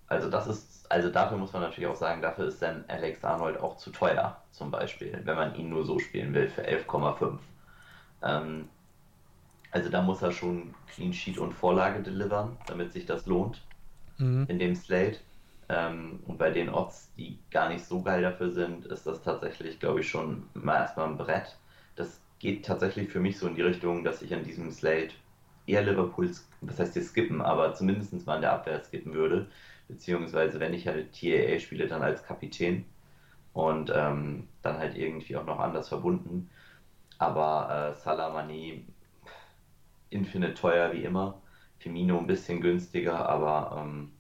Also 0.07 0.31
das 0.31 0.47
ist, 0.47 0.91
also 0.91 1.11
dafür 1.11 1.39
muss 1.39 1.53
man 1.53 1.63
natürlich 1.63 1.89
auch 1.89 1.97
sagen, 1.97 2.21
dafür 2.21 2.49
ist 2.49 2.61
dann 2.61 2.85
Alex 2.89 3.25
Arnold 3.25 3.59
auch 3.59 3.79
zu 3.79 3.91
teuer, 3.91 4.37
zum 4.53 4.71
Beispiel, 4.71 5.19
wenn 5.25 5.37
man 5.37 5.55
ihn 5.55 5.71
nur 5.71 5.85
so 5.85 5.99
spielen 5.99 6.35
will, 6.35 6.49
für 6.49 6.63
11,5. 6.63 7.39
Ähm, 8.23 8.69
also 9.71 9.89
da 9.89 10.03
muss 10.03 10.23
er 10.23 10.31
schon 10.31 10.75
Clean 10.87 11.13
Sheet 11.13 11.39
und 11.39 11.53
Vorlage 11.53 12.03
delivern, 12.03 12.57
damit 12.67 12.93
sich 12.93 13.07
das 13.07 13.27
lohnt 13.27 13.63
mhm. 14.19 14.47
in 14.49 14.59
dem 14.59 14.75
Slate. 14.75 15.19
Ähm, 15.69 16.21
und 16.27 16.39
bei 16.39 16.51
den 16.51 16.69
Odds, 16.69 17.11
die 17.17 17.39
gar 17.51 17.71
nicht 17.71 17.85
so 17.85 18.03
geil 18.03 18.23
dafür 18.23 18.51
sind, 18.51 18.85
ist 18.87 19.07
das 19.07 19.23
tatsächlich, 19.23 19.81
glaube 19.81 20.01
ich, 20.01 20.09
schon 20.09 20.45
mal 20.53 20.77
erstmal 20.77 21.09
ein 21.09 21.17
Brett. 21.17 21.57
Das 21.97 22.21
geht 22.39 22.67
tatsächlich 22.67 23.09
für 23.09 23.21
mich 23.21 23.39
so 23.39 23.49
in 23.49 23.55
die 23.55 23.63
Richtung, 23.63 24.05
dass 24.05 24.21
ich 24.21 24.35
an 24.35 24.45
diesem 24.45 24.71
Slate 24.71 25.15
eher 25.67 25.83
Liverpools, 25.83 26.49
das 26.61 26.79
heißt, 26.79 26.97
die 26.97 27.03
skippen, 27.03 27.41
aber 27.41 27.75
zumindest 27.75 28.27
mal 28.27 28.37
in 28.37 28.43
der 28.43 28.53
Abwehr 28.53 28.83
skippen 28.83 29.15
würde. 29.15 29.49
Beziehungsweise, 29.89 30.61
wenn 30.61 30.75
ich 30.75 30.87
halt 30.87 31.13
TAA 31.13 31.59
spiele, 31.61 31.87
dann 31.87 32.03
als 32.03 32.25
Kapitän 32.25 32.85
und 33.53 33.91
ähm, 33.95 34.49
dann 34.63 34.79
halt 34.79 34.97
irgendwie 34.97 35.37
auch 35.37 35.45
noch 35.45 35.59
anders 35.61 35.89
verbunden. 35.89 36.51
Aber 37.19 37.93
äh, 37.93 38.01
Salamani, 38.01 38.85
infinite 40.11 40.55
teuer 40.55 40.93
wie 40.93 41.05
immer. 41.05 41.41
Firmino 41.79 42.19
ein 42.19 42.27
bisschen 42.27 42.61
günstiger, 42.61 43.29
aber 43.29 43.83
ähm, 43.83 44.11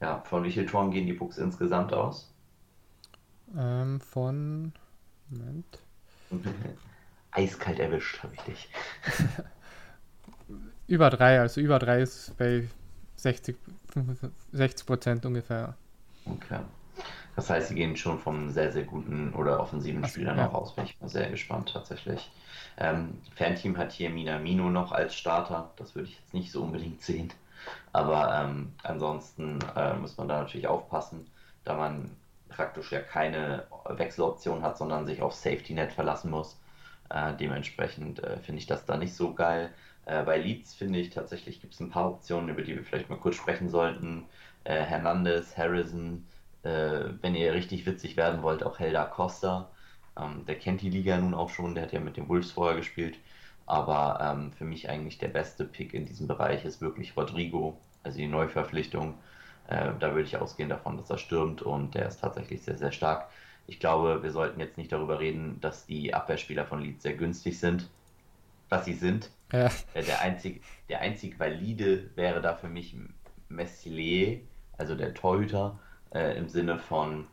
ja, 0.00 0.20
von 0.24 0.44
wie 0.44 0.52
vielen 0.52 0.66
Toren 0.66 0.90
gehen 0.90 1.06
die 1.06 1.12
Bucks 1.14 1.38
insgesamt 1.38 1.92
aus? 1.92 2.32
Ähm, 3.56 4.00
von. 4.00 4.72
Moment. 5.28 5.78
Eiskalt 7.32 7.78
erwischt, 7.78 8.22
habe 8.22 8.34
ich 8.34 8.40
dich. 8.42 8.68
über 10.86 11.10
drei, 11.10 11.40
also 11.40 11.60
über 11.60 11.78
drei 11.78 12.02
ist 12.02 12.36
bei 12.38 12.68
60, 13.16 13.56
60 14.52 14.86
Prozent 14.86 15.26
ungefähr. 15.26 15.74
Okay. 16.24 16.60
Das 17.36 17.48
heißt, 17.48 17.68
sie 17.68 17.74
gehen 17.74 17.96
schon 17.96 18.18
vom 18.18 18.50
sehr, 18.50 18.72
sehr 18.72 18.84
guten 18.84 19.32
oder 19.34 19.60
offensiven 19.60 20.04
Spieler 20.06 20.36
ja. 20.36 20.44
noch 20.44 20.54
aus. 20.54 20.74
Bin 20.74 20.84
ich 20.84 21.00
mal 21.00 21.08
sehr 21.08 21.30
gespannt 21.30 21.70
tatsächlich. 21.72 22.30
Ähm, 22.76 23.18
Fernteam 23.34 23.78
hat 23.78 23.92
hier 23.92 24.10
Minamino 24.10 24.68
noch 24.68 24.92
als 24.92 25.14
Starter. 25.14 25.70
Das 25.76 25.94
würde 25.94 26.08
ich 26.08 26.16
jetzt 26.16 26.34
nicht 26.34 26.52
so 26.52 26.62
unbedingt 26.62 27.00
sehen. 27.02 27.32
Aber 27.92 28.34
ähm, 28.34 28.72
ansonsten 28.82 29.58
äh, 29.76 29.94
muss 29.94 30.16
man 30.16 30.28
da 30.28 30.40
natürlich 30.40 30.66
aufpassen, 30.66 31.26
da 31.64 31.76
man 31.76 32.10
praktisch 32.48 32.90
ja 32.90 33.00
keine 33.00 33.64
Wechseloption 33.88 34.62
hat, 34.62 34.76
sondern 34.76 35.06
sich 35.06 35.22
auf 35.22 35.34
Safety 35.34 35.74
Net 35.74 35.92
verlassen 35.92 36.30
muss. 36.30 36.58
Äh, 37.10 37.34
dementsprechend 37.34 38.22
äh, 38.22 38.38
finde 38.38 38.60
ich 38.60 38.66
das 38.66 38.84
da 38.86 38.96
nicht 38.96 39.14
so 39.14 39.34
geil. 39.34 39.72
Äh, 40.06 40.22
bei 40.24 40.38
Leeds 40.38 40.74
finde 40.74 40.98
ich 40.98 41.10
tatsächlich 41.10 41.60
gibt 41.60 41.74
es 41.74 41.80
ein 41.80 41.90
paar 41.90 42.10
Optionen, 42.10 42.48
über 42.48 42.62
die 42.62 42.76
wir 42.76 42.84
vielleicht 42.84 43.10
mal 43.10 43.18
kurz 43.18 43.36
sprechen 43.36 43.68
sollten. 43.68 44.24
Äh, 44.64 44.82
Hernandez, 44.82 45.56
Harrison, 45.56 46.26
äh, 46.62 47.04
wenn 47.22 47.34
ihr 47.34 47.52
richtig 47.54 47.86
witzig 47.86 48.16
werden 48.16 48.42
wollt, 48.42 48.62
auch 48.62 48.78
Helda 48.78 49.04
Costa. 49.04 49.70
Ähm, 50.18 50.44
der 50.46 50.56
kennt 50.56 50.82
die 50.82 50.90
Liga 50.90 51.16
nun 51.18 51.34
auch 51.34 51.50
schon, 51.50 51.74
der 51.74 51.84
hat 51.84 51.92
ja 51.92 52.00
mit 52.00 52.16
den 52.16 52.28
Wolves 52.28 52.52
vorher 52.52 52.76
gespielt. 52.76 53.18
Aber 53.66 54.18
ähm, 54.20 54.52
für 54.52 54.64
mich 54.64 54.88
eigentlich 54.90 55.18
der 55.18 55.28
beste 55.28 55.64
Pick 55.64 55.94
in 55.94 56.06
diesem 56.06 56.26
Bereich 56.26 56.64
ist 56.64 56.80
wirklich 56.80 57.16
Rodrigo, 57.16 57.78
also 58.02 58.18
die 58.18 58.26
Neuverpflichtung. 58.26 59.14
Äh, 59.68 59.92
da 60.00 60.10
würde 60.14 60.22
ich 60.22 60.36
ausgehen 60.36 60.68
davon, 60.68 60.96
dass 60.96 61.10
er 61.10 61.18
stürmt 61.18 61.62
und 61.62 61.94
der 61.94 62.08
ist 62.08 62.20
tatsächlich 62.20 62.62
sehr, 62.62 62.76
sehr 62.76 62.92
stark. 62.92 63.30
Ich 63.66 63.78
glaube, 63.78 64.22
wir 64.22 64.32
sollten 64.32 64.58
jetzt 64.60 64.76
nicht 64.78 64.90
darüber 64.92 65.20
reden, 65.20 65.60
dass 65.60 65.86
die 65.86 66.12
Abwehrspieler 66.12 66.66
von 66.66 66.80
Leeds 66.82 67.02
sehr 67.04 67.14
günstig 67.14 67.58
sind. 67.60 67.88
Was 68.68 68.84
sie 68.84 68.94
sind. 68.94 69.30
Ja. 69.52 69.70
Der, 69.94 70.20
einzig, 70.20 70.62
der 70.88 71.00
einzig 71.00 71.38
valide 71.38 72.10
wäre 72.16 72.40
da 72.40 72.54
für 72.54 72.68
mich 72.68 72.96
Messier, 73.48 74.40
also 74.78 74.94
der 74.94 75.14
Torhüter, 75.14 75.78
äh, 76.14 76.36
im 76.38 76.48
Sinne 76.48 76.78
von 76.78 77.26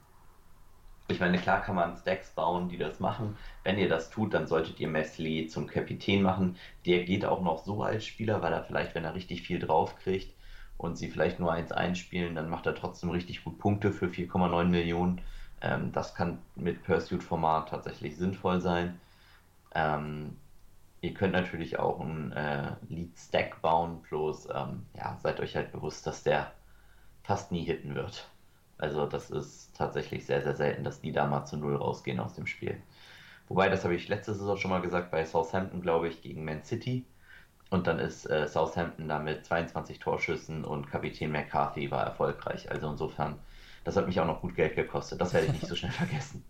ich 1.09 1.21
meine, 1.21 1.37
klar 1.37 1.61
kann 1.61 1.75
man 1.75 1.95
Stacks 1.95 2.31
bauen, 2.31 2.67
die 2.67 2.77
das 2.77 2.99
machen. 2.99 3.37
Wenn 3.63 3.77
ihr 3.77 3.87
das 3.87 4.09
tut, 4.09 4.33
dann 4.33 4.45
solltet 4.45 4.79
ihr 4.79 4.89
Mesli 4.89 5.47
zum 5.47 5.65
Kapitän 5.67 6.21
machen. 6.21 6.57
Der 6.85 7.05
geht 7.05 7.23
auch 7.23 7.41
noch 7.41 7.63
so 7.63 7.81
als 7.81 8.05
Spieler, 8.05 8.41
weil 8.41 8.51
er 8.51 8.63
vielleicht, 8.63 8.93
wenn 8.93 9.05
er 9.05 9.15
richtig 9.15 9.43
viel 9.43 9.59
drauf 9.59 9.95
kriegt 9.99 10.33
und 10.77 10.97
sie 10.97 11.09
vielleicht 11.09 11.39
nur 11.39 11.51
eins 11.51 11.71
einspielen, 11.71 12.35
dann 12.35 12.49
macht 12.49 12.65
er 12.65 12.75
trotzdem 12.75 13.09
richtig 13.09 13.43
gut 13.45 13.57
Punkte 13.57 13.93
für 13.93 14.07
4,9 14.07 14.65
Millionen. 14.65 15.21
Ähm, 15.61 15.91
das 15.93 16.13
kann 16.13 16.39
mit 16.55 16.83
Pursuit-Format 16.83 17.69
tatsächlich 17.69 18.17
sinnvoll 18.17 18.59
sein. 18.59 18.99
Ähm, 19.73 20.35
ihr 21.01 21.13
könnt 21.13 21.33
natürlich 21.33 21.79
auch 21.79 21.99
einen 21.99 22.31
äh, 22.31 22.71
Lead-Stack 22.89 23.61
bauen, 23.61 24.01
bloß 24.03 24.47
ähm, 24.53 24.85
ja, 24.95 25.17
seid 25.21 25.39
euch 25.39 25.55
halt 25.55 25.71
bewusst, 25.71 26.07
dass 26.07 26.23
der 26.23 26.51
fast 27.23 27.51
nie 27.51 27.63
hitten 27.63 27.95
wird. 27.95 28.29
Also 28.77 29.05
das 29.05 29.31
ist 29.31 29.75
tatsächlich 29.75 30.25
sehr, 30.25 30.41
sehr 30.41 30.55
selten, 30.55 30.83
dass 30.83 31.01
die 31.01 31.11
da 31.11 31.25
mal 31.25 31.45
zu 31.45 31.57
Null 31.57 31.75
rausgehen 31.75 32.19
aus 32.19 32.35
dem 32.35 32.47
Spiel. 32.47 32.81
Wobei, 33.47 33.69
das 33.69 33.83
habe 33.83 33.95
ich 33.95 34.07
letzte 34.07 34.33
Saison 34.33 34.57
schon 34.57 34.71
mal 34.71 34.81
gesagt, 34.81 35.11
bei 35.11 35.25
Southampton, 35.25 35.81
glaube 35.81 36.09
ich, 36.09 36.21
gegen 36.21 36.43
Man 36.45 36.63
City. 36.63 37.05
Und 37.69 37.87
dann 37.87 37.99
ist 37.99 38.29
äh, 38.29 38.47
Southampton 38.47 39.07
da 39.09 39.19
mit 39.19 39.45
22 39.45 39.99
Torschüssen 39.99 40.63
und 40.63 40.89
Kapitän 40.89 41.31
McCarthy 41.31 41.91
war 41.91 42.03
erfolgreich. 42.05 42.71
Also 42.71 42.89
insofern, 42.89 43.39
das 43.83 43.97
hat 43.97 44.07
mich 44.07 44.19
auch 44.19 44.25
noch 44.25 44.41
gut 44.41 44.55
Geld 44.55 44.75
gekostet. 44.75 45.19
Das 45.19 45.33
werde 45.33 45.47
ich 45.47 45.53
nicht 45.53 45.67
so 45.67 45.75
schnell 45.75 45.91
vergessen. 46.03 46.43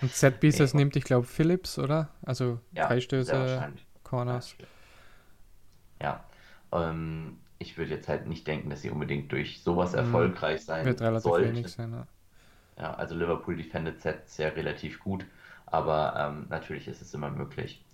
Und 0.00 0.12
Set 0.12 0.40
Pieces 0.40 0.74
nee. 0.74 0.80
nimmt, 0.80 0.96
ich 0.96 1.04
glaube, 1.04 1.26
Phillips, 1.26 1.78
oder? 1.78 2.08
Also 2.22 2.60
ja, 2.72 2.86
Freistöße, 2.86 3.72
Corners. 4.04 4.54
Ja. 6.00 6.24
Ähm, 6.72 7.38
ich 7.58 7.76
würde 7.76 7.94
jetzt 7.94 8.08
halt 8.08 8.26
nicht 8.26 8.46
denken, 8.46 8.70
dass 8.70 8.82
sie 8.82 8.90
unbedingt 8.90 9.32
durch 9.32 9.62
sowas 9.62 9.92
mhm. 9.92 9.98
erfolgreich 9.98 10.64
sein 10.64 10.84
Wird 10.84 11.00
relativ 11.00 11.24
sollte. 11.24 11.48
wenig 11.48 11.68
sein, 11.68 11.92
ja. 11.92 12.06
ja. 12.82 12.94
also 12.94 13.14
Liverpool 13.14 13.56
defendet 13.56 14.00
Sets 14.00 14.36
ja 14.36 14.48
relativ 14.48 15.00
gut, 15.00 15.24
aber 15.66 16.14
ähm, 16.16 16.46
natürlich 16.48 16.86
ist 16.86 17.02
es 17.02 17.12
immer 17.14 17.30
möglich. 17.30 17.84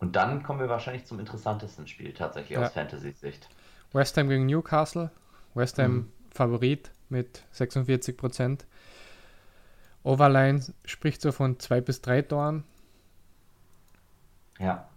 Und 0.00 0.16
dann 0.16 0.42
kommen 0.42 0.60
wir 0.60 0.68
wahrscheinlich 0.68 1.06
zum 1.06 1.18
interessantesten 1.18 1.86
Spiel 1.86 2.12
tatsächlich 2.12 2.58
ja. 2.58 2.64
aus 2.64 2.72
Fantasy-Sicht. 2.72 3.48
West 3.92 4.16
Ham 4.16 4.28
gegen 4.28 4.46
Newcastle. 4.46 5.10
West 5.54 5.78
Ham 5.78 5.92
mhm. 5.92 6.12
Favorit 6.30 6.90
mit 7.08 7.44
46 7.52 8.16
Prozent. 8.16 8.66
Overline 10.02 10.62
spricht 10.84 11.20
so 11.20 11.32
von 11.32 11.58
zwei 11.58 11.80
bis 11.80 12.00
drei 12.00 12.22
Toren. 12.22 12.64
Ja, 14.58 14.88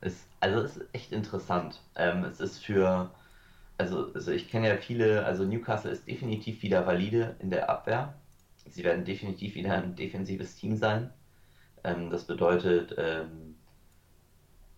es, 0.00 0.26
also 0.40 0.60
es 0.60 0.76
ist 0.76 0.88
echt 0.92 1.12
interessant. 1.12 1.80
Ähm, 1.96 2.24
es 2.24 2.40
ist 2.40 2.64
für, 2.64 3.10
also, 3.78 4.12
also 4.14 4.32
ich 4.32 4.48
kenne 4.50 4.68
ja 4.68 4.76
viele, 4.76 5.24
also 5.24 5.44
Newcastle 5.44 5.90
ist 5.90 6.06
definitiv 6.06 6.62
wieder 6.62 6.86
valide 6.86 7.36
in 7.40 7.50
der 7.50 7.68
Abwehr. 7.70 8.14
Sie 8.68 8.84
werden 8.84 9.04
definitiv 9.04 9.54
wieder 9.54 9.74
ein 9.74 9.96
defensives 9.96 10.56
Team 10.56 10.76
sein. 10.76 11.12
Ähm, 11.84 12.10
das 12.10 12.24
bedeutet, 12.26 12.94
ähm, 12.98 13.56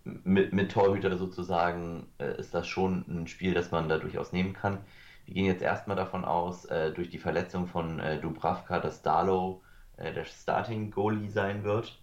mit, 0.04 0.52
mit 0.52 0.72
Torhüter 0.72 1.16
sozusagen 1.16 2.06
äh, 2.18 2.38
ist 2.38 2.54
das 2.54 2.66
schon 2.66 3.04
ein 3.08 3.26
Spiel, 3.26 3.54
das 3.54 3.70
man 3.70 3.88
da 3.88 3.98
durchaus 3.98 4.32
nehmen 4.32 4.52
kann. 4.54 4.78
Wir 5.28 5.35
gehen 5.35 5.44
jetzt 5.44 5.61
erstmal 5.61 5.97
davon 5.99 6.25
aus, 6.25 6.64
äh, 6.64 6.90
durch 6.90 7.11
die 7.11 7.18
Verletzung 7.18 7.66
von 7.66 8.00
äh, 8.00 8.18
Dubravka, 8.18 8.80
dass 8.80 9.02
Darlow 9.02 9.61
äh, 9.99 10.11
der 10.14 10.25
Starting-Goalie 10.25 11.28
sein 11.28 11.64
wird. 11.64 11.99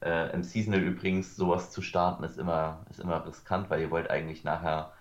Äh, 0.00 0.32
Im 0.32 0.44
Seasonal 0.44 0.80
übrigens 0.80 1.34
sowas 1.34 1.72
zu 1.72 1.82
starten 1.82 2.22
ist 2.22 2.38
immer, 2.38 2.86
ist 2.88 3.00
immer 3.00 3.26
riskant, 3.26 3.70
weil 3.70 3.80
ihr 3.80 3.90
wollt 3.90 4.08
eigentlich 4.08 4.44
nachher 4.44 4.92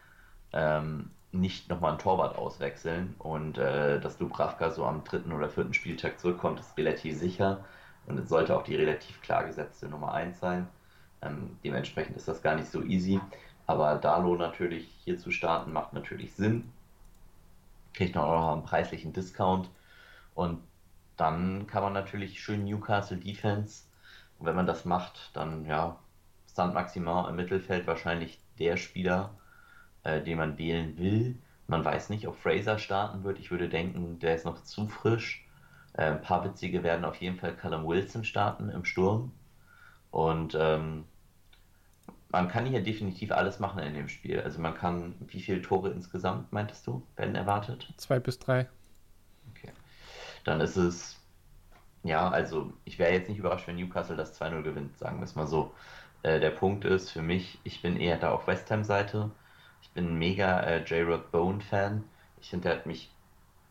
ähm, 0.51 1.11
nicht 1.31 1.69
nochmal 1.69 1.91
einen 1.91 1.99
Torwart 1.99 2.39
auswechseln 2.39 3.13
und 3.19 3.59
äh, 3.59 3.99
dass 3.99 4.17
Dubravka 4.17 4.71
so 4.71 4.83
am 4.83 5.03
dritten 5.03 5.31
oder 5.31 5.47
vierten 5.47 5.75
Spieltag 5.75 6.19
zurückkommt, 6.19 6.59
ist 6.59 6.75
relativ 6.75 7.19
sicher 7.19 7.63
und 8.07 8.17
es 8.17 8.29
sollte 8.29 8.57
auch 8.57 8.63
die 8.63 8.75
relativ 8.75 9.21
klar 9.21 9.43
gesetzte 9.45 9.87
Nummer 9.87 10.15
1 10.15 10.39
sein. 10.39 10.67
Ähm, 11.21 11.59
dementsprechend 11.63 12.17
ist 12.17 12.27
das 12.27 12.41
gar 12.41 12.55
nicht 12.55 12.71
so 12.71 12.81
easy, 12.81 13.19
aber 13.67 13.93
Dalo 13.97 14.35
natürlich 14.37 14.89
hier 15.03 15.19
zu 15.19 15.29
starten 15.29 15.71
macht 15.71 15.93
natürlich 15.93 16.33
Sinn. 16.33 16.71
Kriegt 17.93 18.15
man 18.15 18.23
auch 18.23 18.39
noch 18.39 18.53
einen 18.53 18.63
preislichen 18.63 19.13
Discount 19.13 19.69
und 20.35 20.61
dann 21.17 21.67
kann 21.67 21.83
man 21.83 21.93
natürlich 21.93 22.41
schön 22.41 22.63
Newcastle 22.63 23.17
Defense 23.17 23.83
und 24.39 24.45
wenn 24.45 24.55
man 24.55 24.67
das 24.67 24.85
macht, 24.85 25.31
dann 25.33 25.65
ja, 25.65 25.99
Stand 26.49 26.73
Maximal 26.73 27.29
im 27.29 27.35
Mittelfeld 27.35 27.87
wahrscheinlich 27.87 28.39
der 28.57 28.77
Spieler, 28.77 29.31
äh, 30.03 30.21
den 30.21 30.37
man 30.37 30.57
wählen 30.57 30.97
will. 30.97 31.37
Man 31.67 31.85
weiß 31.85 32.09
nicht, 32.09 32.27
ob 32.27 32.37
Fraser 32.37 32.79
starten 32.79 33.23
wird. 33.23 33.39
Ich 33.39 33.51
würde 33.51 33.69
denken, 33.69 34.19
der 34.19 34.35
ist 34.35 34.45
noch 34.45 34.63
zu 34.63 34.87
frisch. 34.87 35.45
Äh, 35.93 36.05
ein 36.05 36.21
paar 36.21 36.43
witzige 36.45 36.83
werden 36.83 37.05
auf 37.05 37.17
jeden 37.17 37.37
Fall 37.37 37.55
Callum 37.55 37.85
Wilson 37.85 38.23
starten 38.23 38.69
im 38.69 38.85
Sturm. 38.85 39.31
Und 40.11 40.57
ähm, 40.59 41.05
man 42.29 42.47
kann 42.47 42.65
hier 42.65 42.81
definitiv 42.81 43.31
alles 43.31 43.59
machen 43.59 43.79
in 43.79 43.93
dem 43.93 44.07
Spiel. 44.07 44.39
Also 44.41 44.59
man 44.59 44.75
kann, 44.75 45.15
wie 45.27 45.41
viele 45.41 45.61
Tore 45.61 45.89
insgesamt, 45.89 46.51
meintest 46.53 46.85
du, 46.87 47.03
werden 47.15 47.35
erwartet? 47.35 47.91
Zwei 47.97 48.19
bis 48.19 48.39
drei. 48.39 48.67
Okay. 49.51 49.71
Dann 50.43 50.61
ist 50.61 50.75
es 50.75 51.19
ja, 52.03 52.29
also 52.29 52.71
ich 52.85 52.97
wäre 52.97 53.11
jetzt 53.11 53.29
nicht 53.29 53.39
überrascht, 53.39 53.67
wenn 53.67 53.75
Newcastle 53.75 54.15
das 54.15 54.39
2-0 54.39 54.61
gewinnt, 54.63 54.97
sagen 54.97 55.19
wir 55.19 55.25
es 55.25 55.35
mal 55.35 55.47
so. 55.47 55.73
Äh, 56.23 56.39
der 56.39 56.51
Punkt 56.51 56.85
ist 56.85 57.11
für 57.11 57.21
mich, 57.21 57.59
ich 57.63 57.81
bin 57.81 57.97
eher 57.99 58.17
da 58.17 58.31
auf 58.31 58.47
West 58.47 58.69
Ham-Seite. 58.71 59.31
Ich 59.81 59.91
bin 59.91 60.07
ein 60.07 60.15
mega 60.17 60.61
äh, 60.61 60.83
J-Rock 60.83 61.31
Bone-Fan. 61.31 62.03
Ich 62.41 62.49
finde, 62.49 62.69
er 62.69 62.75
hat 62.77 62.85
mich 62.85 63.11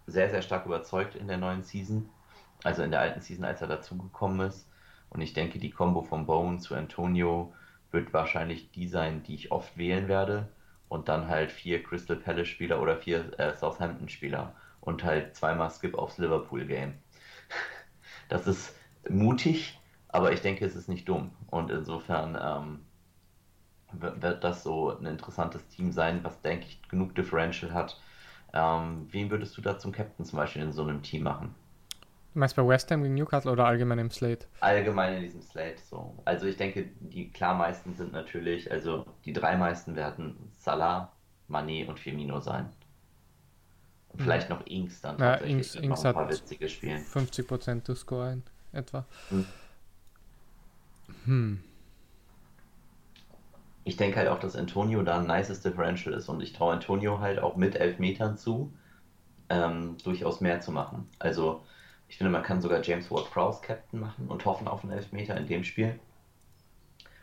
sehr, 0.07 0.31
sehr 0.31 0.43
stark 0.43 0.67
überzeugt 0.67 1.15
in 1.15 1.29
der 1.29 1.38
neuen 1.38 1.62
Season. 1.62 2.09
Also 2.65 2.83
in 2.83 2.91
der 2.91 3.00
alten 3.00 3.21
Season, 3.21 3.45
als 3.45 3.62
er 3.62 3.69
dazugekommen 3.69 4.47
ist. 4.47 4.67
Und 5.11 5.21
ich 5.21 5.33
denke, 5.33 5.59
die 5.59 5.71
Combo 5.71 6.03
von 6.03 6.27
Bone 6.27 6.59
zu 6.59 6.75
Antonio 6.75 7.53
wird 7.90 8.12
wahrscheinlich 8.12 8.71
die 8.71 8.88
sein, 8.88 9.23
die 9.23 9.35
ich 9.35 9.52
oft 9.52 9.76
wählen 9.76 10.09
werde. 10.09 10.49
Und 10.88 11.09
dann 11.09 11.28
halt 11.28 11.52
vier 11.52 11.83
Crystal 11.83 12.16
Palace-Spieler 12.16 12.80
oder 12.80 12.97
vier 12.97 13.38
äh, 13.38 13.54
Southampton-Spieler. 13.54 14.54
Und 14.80 15.04
halt 15.04 15.37
zweimal 15.37 15.71
Skip 15.71 15.95
aufs 15.95 16.18
Liverpool-Game. 16.18 16.95
Das 18.28 18.47
ist 18.47 18.75
mutig, 19.09 19.80
aber 20.09 20.33
ich 20.33 20.42
denke, 20.42 20.64
es 20.66 20.76
ist 20.76 20.88
nicht 20.88 21.09
dumm. 21.09 21.30
Und 21.47 21.71
insofern 21.71 22.37
ähm, 22.38 22.80
wird 23.92 24.45
das 24.45 24.62
so 24.62 24.97
ein 24.97 25.07
interessantes 25.07 25.66
Team 25.68 25.92
sein, 25.92 26.23
was, 26.25 26.40
denke 26.42 26.66
ich, 26.66 26.83
genug 26.88 27.14
Differential 27.14 27.73
hat. 27.73 27.99
Ähm, 28.52 29.09
wen 29.11 29.30
würdest 29.30 29.57
du 29.57 29.62
da 29.62 29.78
zum 29.78 29.92
Captain 29.92 30.25
zum 30.25 30.38
Beispiel 30.38 30.62
in 30.62 30.73
so 30.73 30.83
einem 30.83 31.02
Team 31.02 31.23
machen? 31.23 31.54
Du 32.38 32.40
meinst 32.40 32.54
bei 32.54 32.64
West 32.64 32.88
Ham 32.92 33.02
gegen 33.02 33.16
Newcastle 33.16 33.50
oder 33.50 33.66
allgemein 33.66 33.99
im 33.99 34.12
Slate? 34.12 34.47
Allgemein 34.61 35.14
in 35.14 35.23
diesem 35.23 35.42
Slate, 35.42 35.83
so. 35.83 36.14
Also 36.25 36.47
ich 36.47 36.57
denke, 36.57 36.88
die 37.00 37.33
klar 37.33 37.57
meisten 37.57 37.97
sind 37.97 38.12
natürlich, 38.12 38.71
also 38.71 39.04
die 39.25 39.33
drei 39.33 39.57
meisten 39.57 39.97
werden 39.97 40.37
Salah, 40.52 41.11
Mané 41.50 41.88
und 41.88 41.99
Firmino 41.99 42.38
sein. 42.38 42.68
Und 44.11 44.23
vielleicht 44.23 44.50
noch 44.50 44.64
Inks 44.66 45.00
dann 45.00 45.18
ja, 45.18 45.35
Inks, 45.35 45.75
Inks 45.75 46.04
ein 46.04 46.14
paar 46.14 46.30
witzige 46.30 46.68
Spielen. 46.68 47.02
50% 47.02 47.83
to 47.83 47.97
score 47.97 48.30
in 48.30 48.45
etwa. 48.71 49.04
Hm. 49.30 49.47
hm. 51.25 51.64
Ich 53.83 53.97
denke 53.97 54.16
halt 54.16 54.28
auch, 54.28 54.38
dass 54.38 54.54
Antonio 54.54 55.02
da 55.02 55.18
ein 55.18 55.26
nices 55.26 55.61
Differential 55.62 56.14
ist 56.14 56.28
und 56.28 56.40
ich 56.40 56.52
traue 56.52 56.75
Antonio 56.75 57.18
halt 57.18 57.40
auch 57.40 57.57
mit 57.57 57.75
Elfmetern 57.75 58.38
zu, 58.38 58.73
ähm, 59.49 59.97
durchaus 60.04 60.40
mehr 60.40 60.61
zu 60.61 60.71
machen. 60.71 61.09
Also 61.18 61.64
ich 62.09 62.17
finde, 62.17 62.31
man 62.31 62.43
kann 62.43 62.61
sogar 62.61 62.83
James 62.83 63.11
Ward-Prowse 63.11 63.61
Captain 63.62 64.00
machen 64.00 64.29
und 64.29 64.45
hoffen 64.45 64.67
auf 64.67 64.83
einen 64.83 64.93
Elfmeter 64.93 65.37
in 65.37 65.47
dem 65.47 65.65
Spiel. 65.65 65.99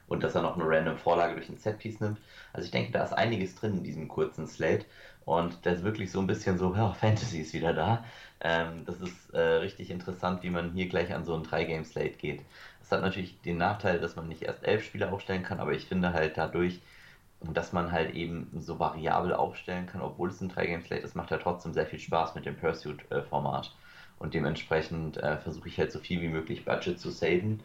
Und 0.08 0.22
dass 0.24 0.36
er 0.36 0.44
noch 0.44 0.56
eine 0.56 0.68
random 0.68 0.98
Vorlage 0.98 1.34
durch 1.34 1.50
ein 1.50 1.58
Setpiece 1.58 2.00
nimmt. 2.00 2.20
Also 2.54 2.66
ich 2.66 2.72
denke, 2.72 2.92
da 2.92 3.04
ist 3.04 3.14
einiges 3.14 3.56
drin 3.56 3.78
in 3.78 3.84
diesem 3.84 4.08
kurzen 4.08 4.48
Slate. 4.48 4.86
Und 5.26 5.66
das 5.66 5.80
ist 5.80 5.84
wirklich 5.84 6.12
so 6.12 6.20
ein 6.20 6.28
bisschen 6.28 6.60
so, 6.60 6.76
ja, 6.76 6.94
Fantasy 6.94 7.40
ist 7.42 7.54
wieder 7.54 7.74
da. 7.74 8.06
Ähm, 8.42 8.86
das 8.86 9.02
ist 9.02 9.34
äh, 9.34 9.40
richtig 9.40 9.90
interessant, 9.90 10.44
wie 10.44 10.52
man 10.52 10.74
hier 10.74 10.88
gleich 10.88 11.14
an 11.14 11.26
so 11.26 11.34
ein 11.34 11.44
3-Game-Slate 11.44 12.18
geht. 12.18 12.42
Das 12.80 12.92
hat 12.92 13.02
natürlich 13.02 13.42
den 13.42 13.58
Nachteil, 13.58 14.00
dass 14.00 14.16
man 14.16 14.28
nicht 14.28 14.44
erst 14.44 14.64
elf 14.64 14.84
Spieler 14.84 15.12
aufstellen 15.12 15.42
kann, 15.42 15.60
aber 15.60 15.74
ich 15.74 15.86
finde 15.88 16.14
halt 16.14 16.38
dadurch, 16.38 16.82
dass 17.42 17.74
man 17.74 17.92
halt 17.92 18.14
eben 18.14 18.50
so 18.60 18.80
variabel 18.80 19.34
aufstellen 19.34 19.88
kann, 19.88 20.02
obwohl 20.02 20.30
es 20.30 20.42
ein 20.42 20.52
3-Game-Slate 20.52 21.02
ist, 21.02 21.16
macht 21.16 21.32
ja 21.32 21.38
trotzdem 21.38 21.74
sehr 21.74 21.88
viel 21.88 22.00
Spaß 22.00 22.36
mit 22.36 22.46
dem 22.46 22.56
Pursuit-Format. 22.56 23.72
Und 24.20 24.34
dementsprechend 24.34 25.18
äh, 25.18 25.38
versuche 25.38 25.70
ich 25.70 25.78
halt 25.80 25.92
so 25.92 26.00
viel 26.00 26.22
wie 26.22 26.30
möglich 26.30 26.66
Budget 26.66 27.00
zu 27.00 27.12
saven 27.12 27.62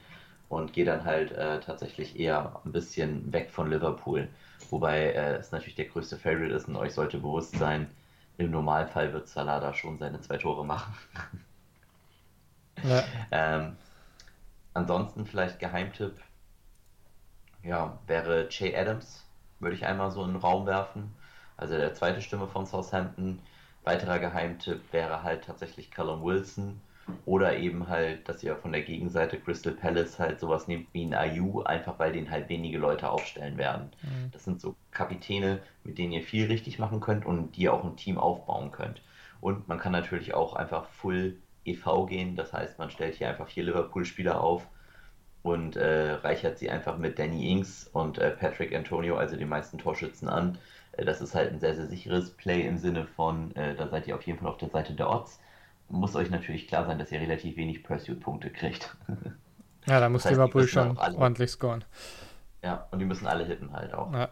und 0.48 0.72
gehe 0.72 0.84
dann 0.84 1.04
halt 1.04 1.32
äh, 1.32 1.60
tatsächlich 1.60 2.18
eher 2.18 2.60
ein 2.64 2.72
bisschen 2.72 3.32
weg 3.32 3.50
von 3.50 3.70
Liverpool. 3.70 4.28
Wobei 4.70 5.12
äh, 5.12 5.34
es 5.36 5.52
natürlich 5.52 5.76
der 5.76 5.86
größte 5.86 6.18
Favorite 6.18 6.54
ist 6.54 6.68
und 6.68 6.76
euch 6.76 6.92
sollte 6.94 7.18
bewusst 7.18 7.56
sein, 7.56 7.90
im 8.38 8.50
Normalfall 8.50 9.12
wird 9.12 9.28
Salah 9.28 9.60
da 9.60 9.74
schon 9.74 9.98
seine 9.98 10.20
zwei 10.20 10.38
Tore 10.38 10.64
machen. 10.66 10.94
ja. 12.82 13.04
ähm, 13.30 13.76
ansonsten 14.74 15.26
vielleicht 15.26 15.58
Geheimtipp, 15.58 16.20
ja, 17.62 17.98
wäre 18.06 18.48
Jay 18.50 18.74
Adams, 18.76 19.26
würde 19.60 19.76
ich 19.76 19.86
einmal 19.86 20.10
so 20.10 20.24
in 20.24 20.32
den 20.32 20.40
Raum 20.40 20.66
werfen. 20.66 21.14
Also 21.56 21.76
der 21.76 21.94
zweite 21.94 22.22
Stimme 22.22 22.48
von 22.48 22.66
Southampton. 22.66 23.40
Weiterer 23.90 24.20
Geheimtipp 24.20 24.92
wäre 24.92 25.24
halt 25.24 25.44
tatsächlich 25.44 25.90
Callum 25.90 26.22
Wilson 26.22 26.80
oder 27.26 27.56
eben 27.56 27.88
halt, 27.88 28.28
dass 28.28 28.40
ihr 28.44 28.54
von 28.54 28.70
der 28.70 28.82
Gegenseite 28.82 29.36
Crystal 29.36 29.72
Palace 29.72 30.20
halt 30.20 30.38
sowas 30.38 30.68
nehmt 30.68 30.86
wie 30.92 31.04
ein 31.04 31.12
Ayu, 31.14 31.62
einfach 31.62 31.98
weil 31.98 32.12
den 32.12 32.30
halt 32.30 32.48
wenige 32.48 32.78
Leute 32.78 33.10
aufstellen 33.10 33.58
werden. 33.58 33.90
Mhm. 34.02 34.30
Das 34.30 34.44
sind 34.44 34.60
so 34.60 34.76
Kapitäne, 34.92 35.58
mit 35.82 35.98
denen 35.98 36.12
ihr 36.12 36.22
viel 36.22 36.46
richtig 36.46 36.78
machen 36.78 37.00
könnt 37.00 37.26
und 37.26 37.56
die 37.56 37.62
ihr 37.62 37.74
auch 37.74 37.82
ein 37.82 37.96
Team 37.96 38.16
aufbauen 38.16 38.70
könnt. 38.70 39.02
Und 39.40 39.66
man 39.66 39.80
kann 39.80 39.90
natürlich 39.90 40.34
auch 40.34 40.54
einfach 40.54 40.84
Full 40.84 41.36
EV 41.64 42.06
gehen, 42.06 42.36
das 42.36 42.52
heißt, 42.52 42.78
man 42.78 42.90
stellt 42.90 43.16
hier 43.16 43.28
einfach 43.28 43.48
vier 43.48 43.64
Liverpool-Spieler 43.64 44.40
auf 44.40 44.68
und 45.42 45.74
äh, 45.74 46.12
reichert 46.12 46.58
sie 46.58 46.70
einfach 46.70 46.96
mit 46.96 47.18
Danny 47.18 47.50
Ings 47.50 47.88
und 47.92 48.18
äh, 48.18 48.30
Patrick 48.30 48.72
Antonio, 48.72 49.16
also 49.16 49.34
den 49.34 49.48
meisten 49.48 49.78
Torschützen 49.78 50.28
an. 50.28 50.58
Äh, 51.00 51.04
das 51.04 51.20
ist 51.20 51.34
halt 51.34 51.52
ein 51.52 51.60
sehr, 51.60 51.74
sehr 51.74 51.86
sicheres 51.86 52.30
Play 52.30 52.66
im 52.66 52.78
Sinne 52.78 53.06
von, 53.06 53.54
äh, 53.56 53.74
da 53.74 53.88
seid 53.88 54.06
ihr 54.06 54.14
auf 54.14 54.22
jeden 54.22 54.38
Fall 54.38 54.48
auf 54.48 54.58
der 54.58 54.70
Seite 54.70 54.92
der 54.94 55.10
Odds 55.10 55.40
muss 55.90 56.14
euch 56.16 56.30
natürlich 56.30 56.68
klar 56.68 56.86
sein, 56.86 56.98
dass 56.98 57.10
ihr 57.12 57.20
relativ 57.20 57.56
wenig 57.56 57.82
Pursuit-Punkte 57.82 58.50
kriegt. 58.50 58.96
Ja, 59.86 59.98
da 59.98 60.10
muss 60.10 60.24
das 60.24 60.32
heißt, 60.32 60.38
Liverpool 60.38 60.68
schon 60.68 60.98
ordentlich 60.98 61.50
scoren. 61.50 61.86
Ja, 62.62 62.86
und 62.90 62.98
die 62.98 63.06
müssen 63.06 63.26
alle 63.26 63.46
hitten 63.46 63.72
halt 63.72 63.94
auch. 63.94 64.12
Ja. 64.12 64.28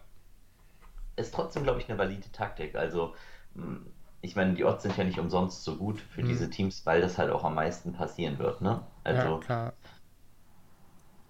Ist 1.17 1.35
trotzdem, 1.35 1.63
glaube 1.63 1.81
ich, 1.81 1.89
eine 1.89 1.99
valide 1.99 2.31
Taktik. 2.33 2.77
Also, 2.77 3.15
hm, 3.55 3.87
ich 4.21 4.37
meine, 4.37 4.53
die 4.53 4.65
Odds 4.65 4.83
sind 4.83 4.99
ja 4.99 5.05
nicht 5.05 5.19
umsonst 5.19 5.65
so 5.65 5.77
gut 5.77 6.01
für 6.01 6.21
hm. 6.21 6.29
diese 6.29 6.51
Teams, 6.51 6.85
weil 6.85 7.01
das 7.01 7.17
halt 7.17 7.31
auch 7.31 7.45
am 7.45 7.55
meisten 7.55 7.95
passieren 7.95 8.39
wird, 8.39 8.61
ne? 8.61 8.83
Also, 9.05 9.37
ja, 9.37 9.39
klar. 9.39 9.73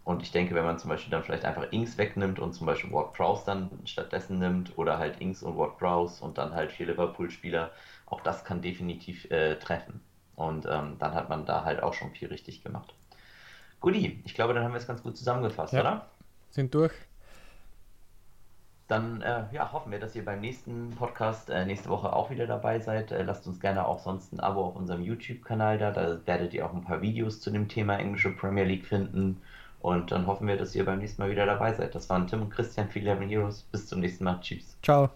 Und 0.09 0.23
ich 0.23 0.33
denke, 0.33 0.55
wenn 0.55 0.65
man 0.65 0.79
zum 0.79 0.89
Beispiel 0.89 1.11
dann 1.11 1.23
vielleicht 1.23 1.45
einfach 1.45 1.71
Inks 1.71 1.99
wegnimmt 1.99 2.39
und 2.39 2.55
zum 2.55 2.67
Beispiel 2.67 2.91
Ward 2.91 3.13
Prowse 3.13 3.43
dann 3.45 3.69
stattdessen 3.85 4.39
nimmt 4.39 4.79
oder 4.79 4.97
halt 4.97 5.21
Inks 5.21 5.43
und 5.43 5.59
Ward 5.59 5.77
Prowse 5.77 6.25
und 6.25 6.39
dann 6.39 6.55
halt 6.55 6.73
vier 6.73 6.87
Liverpool-Spieler, 6.87 7.71
auch 8.07 8.23
das 8.23 8.43
kann 8.43 8.63
definitiv 8.63 9.31
äh, 9.31 9.57
treffen. 9.57 10.01
Und 10.35 10.65
ähm, 10.65 10.97
dann 10.99 11.13
hat 11.13 11.29
man 11.29 11.45
da 11.45 11.63
halt 11.63 11.83
auch 11.83 11.93
schon 11.93 12.11
viel 12.13 12.29
richtig 12.29 12.65
gemacht. 12.65 12.95
Guti, 13.81 14.23
ich 14.25 14.33
glaube, 14.33 14.55
dann 14.55 14.65
haben 14.65 14.73
wir 14.73 14.79
es 14.79 14.87
ganz 14.87 15.03
gut 15.03 15.15
zusammengefasst, 15.15 15.75
ja. 15.75 15.81
oder? 15.83 16.07
Sind 16.49 16.73
durch. 16.73 16.95
dann 18.87 19.21
äh, 19.21 19.45
ja, 19.53 19.71
hoffen 19.73 19.93
wir, 19.93 20.01
dass 20.01 20.17
ihr 20.17 20.25
beim 20.25 20.41
nächsten 20.41 20.89
Podcast 20.97 21.51
äh, 21.51 21.67
nächste 21.67 21.91
Woche 21.91 22.15
auch 22.15 22.31
wieder 22.31 22.47
dabei 22.47 22.81
seid. 22.81 23.13
Äh, 23.13 23.25
lasst 23.25 23.47
uns 23.47 23.61
gerne 23.61 23.87
auch 23.87 23.99
sonst 23.99 24.33
ein 24.33 24.41
Abo 24.41 24.65
auf 24.65 24.77
unserem 24.77 25.03
YouTube-Kanal 25.03 25.77
da. 25.77 25.91
Da 25.91 26.27
werdet 26.27 26.55
ihr 26.55 26.65
auch 26.65 26.73
ein 26.73 26.85
paar 26.85 27.03
Videos 27.03 27.43
zu 27.43 27.51
dem 27.51 27.69
Thema 27.69 27.99
englische 27.99 28.31
Premier 28.35 28.65
League 28.65 28.87
finden. 28.87 29.43
Und 29.81 30.11
dann 30.11 30.27
hoffen 30.27 30.49
wir, 30.49 30.57
dass 30.57 30.75
ihr 30.75 30.85
beim 30.85 30.99
nächsten 30.99 31.23
Mal 31.23 31.31
wieder 31.31 31.47
dabei 31.47 31.73
seid. 31.73 31.95
Das 31.95 32.09
waren 32.11 32.27
Tim 32.27 32.43
und 32.43 32.51
Christian 32.51 32.89
Eleven 32.95 33.29
Heroes. 33.29 33.63
Bis 33.63 33.87
zum 33.87 34.01
nächsten 34.01 34.25
Mal. 34.25 34.41
Tschüss. 34.41 34.77
Ciao. 34.83 35.11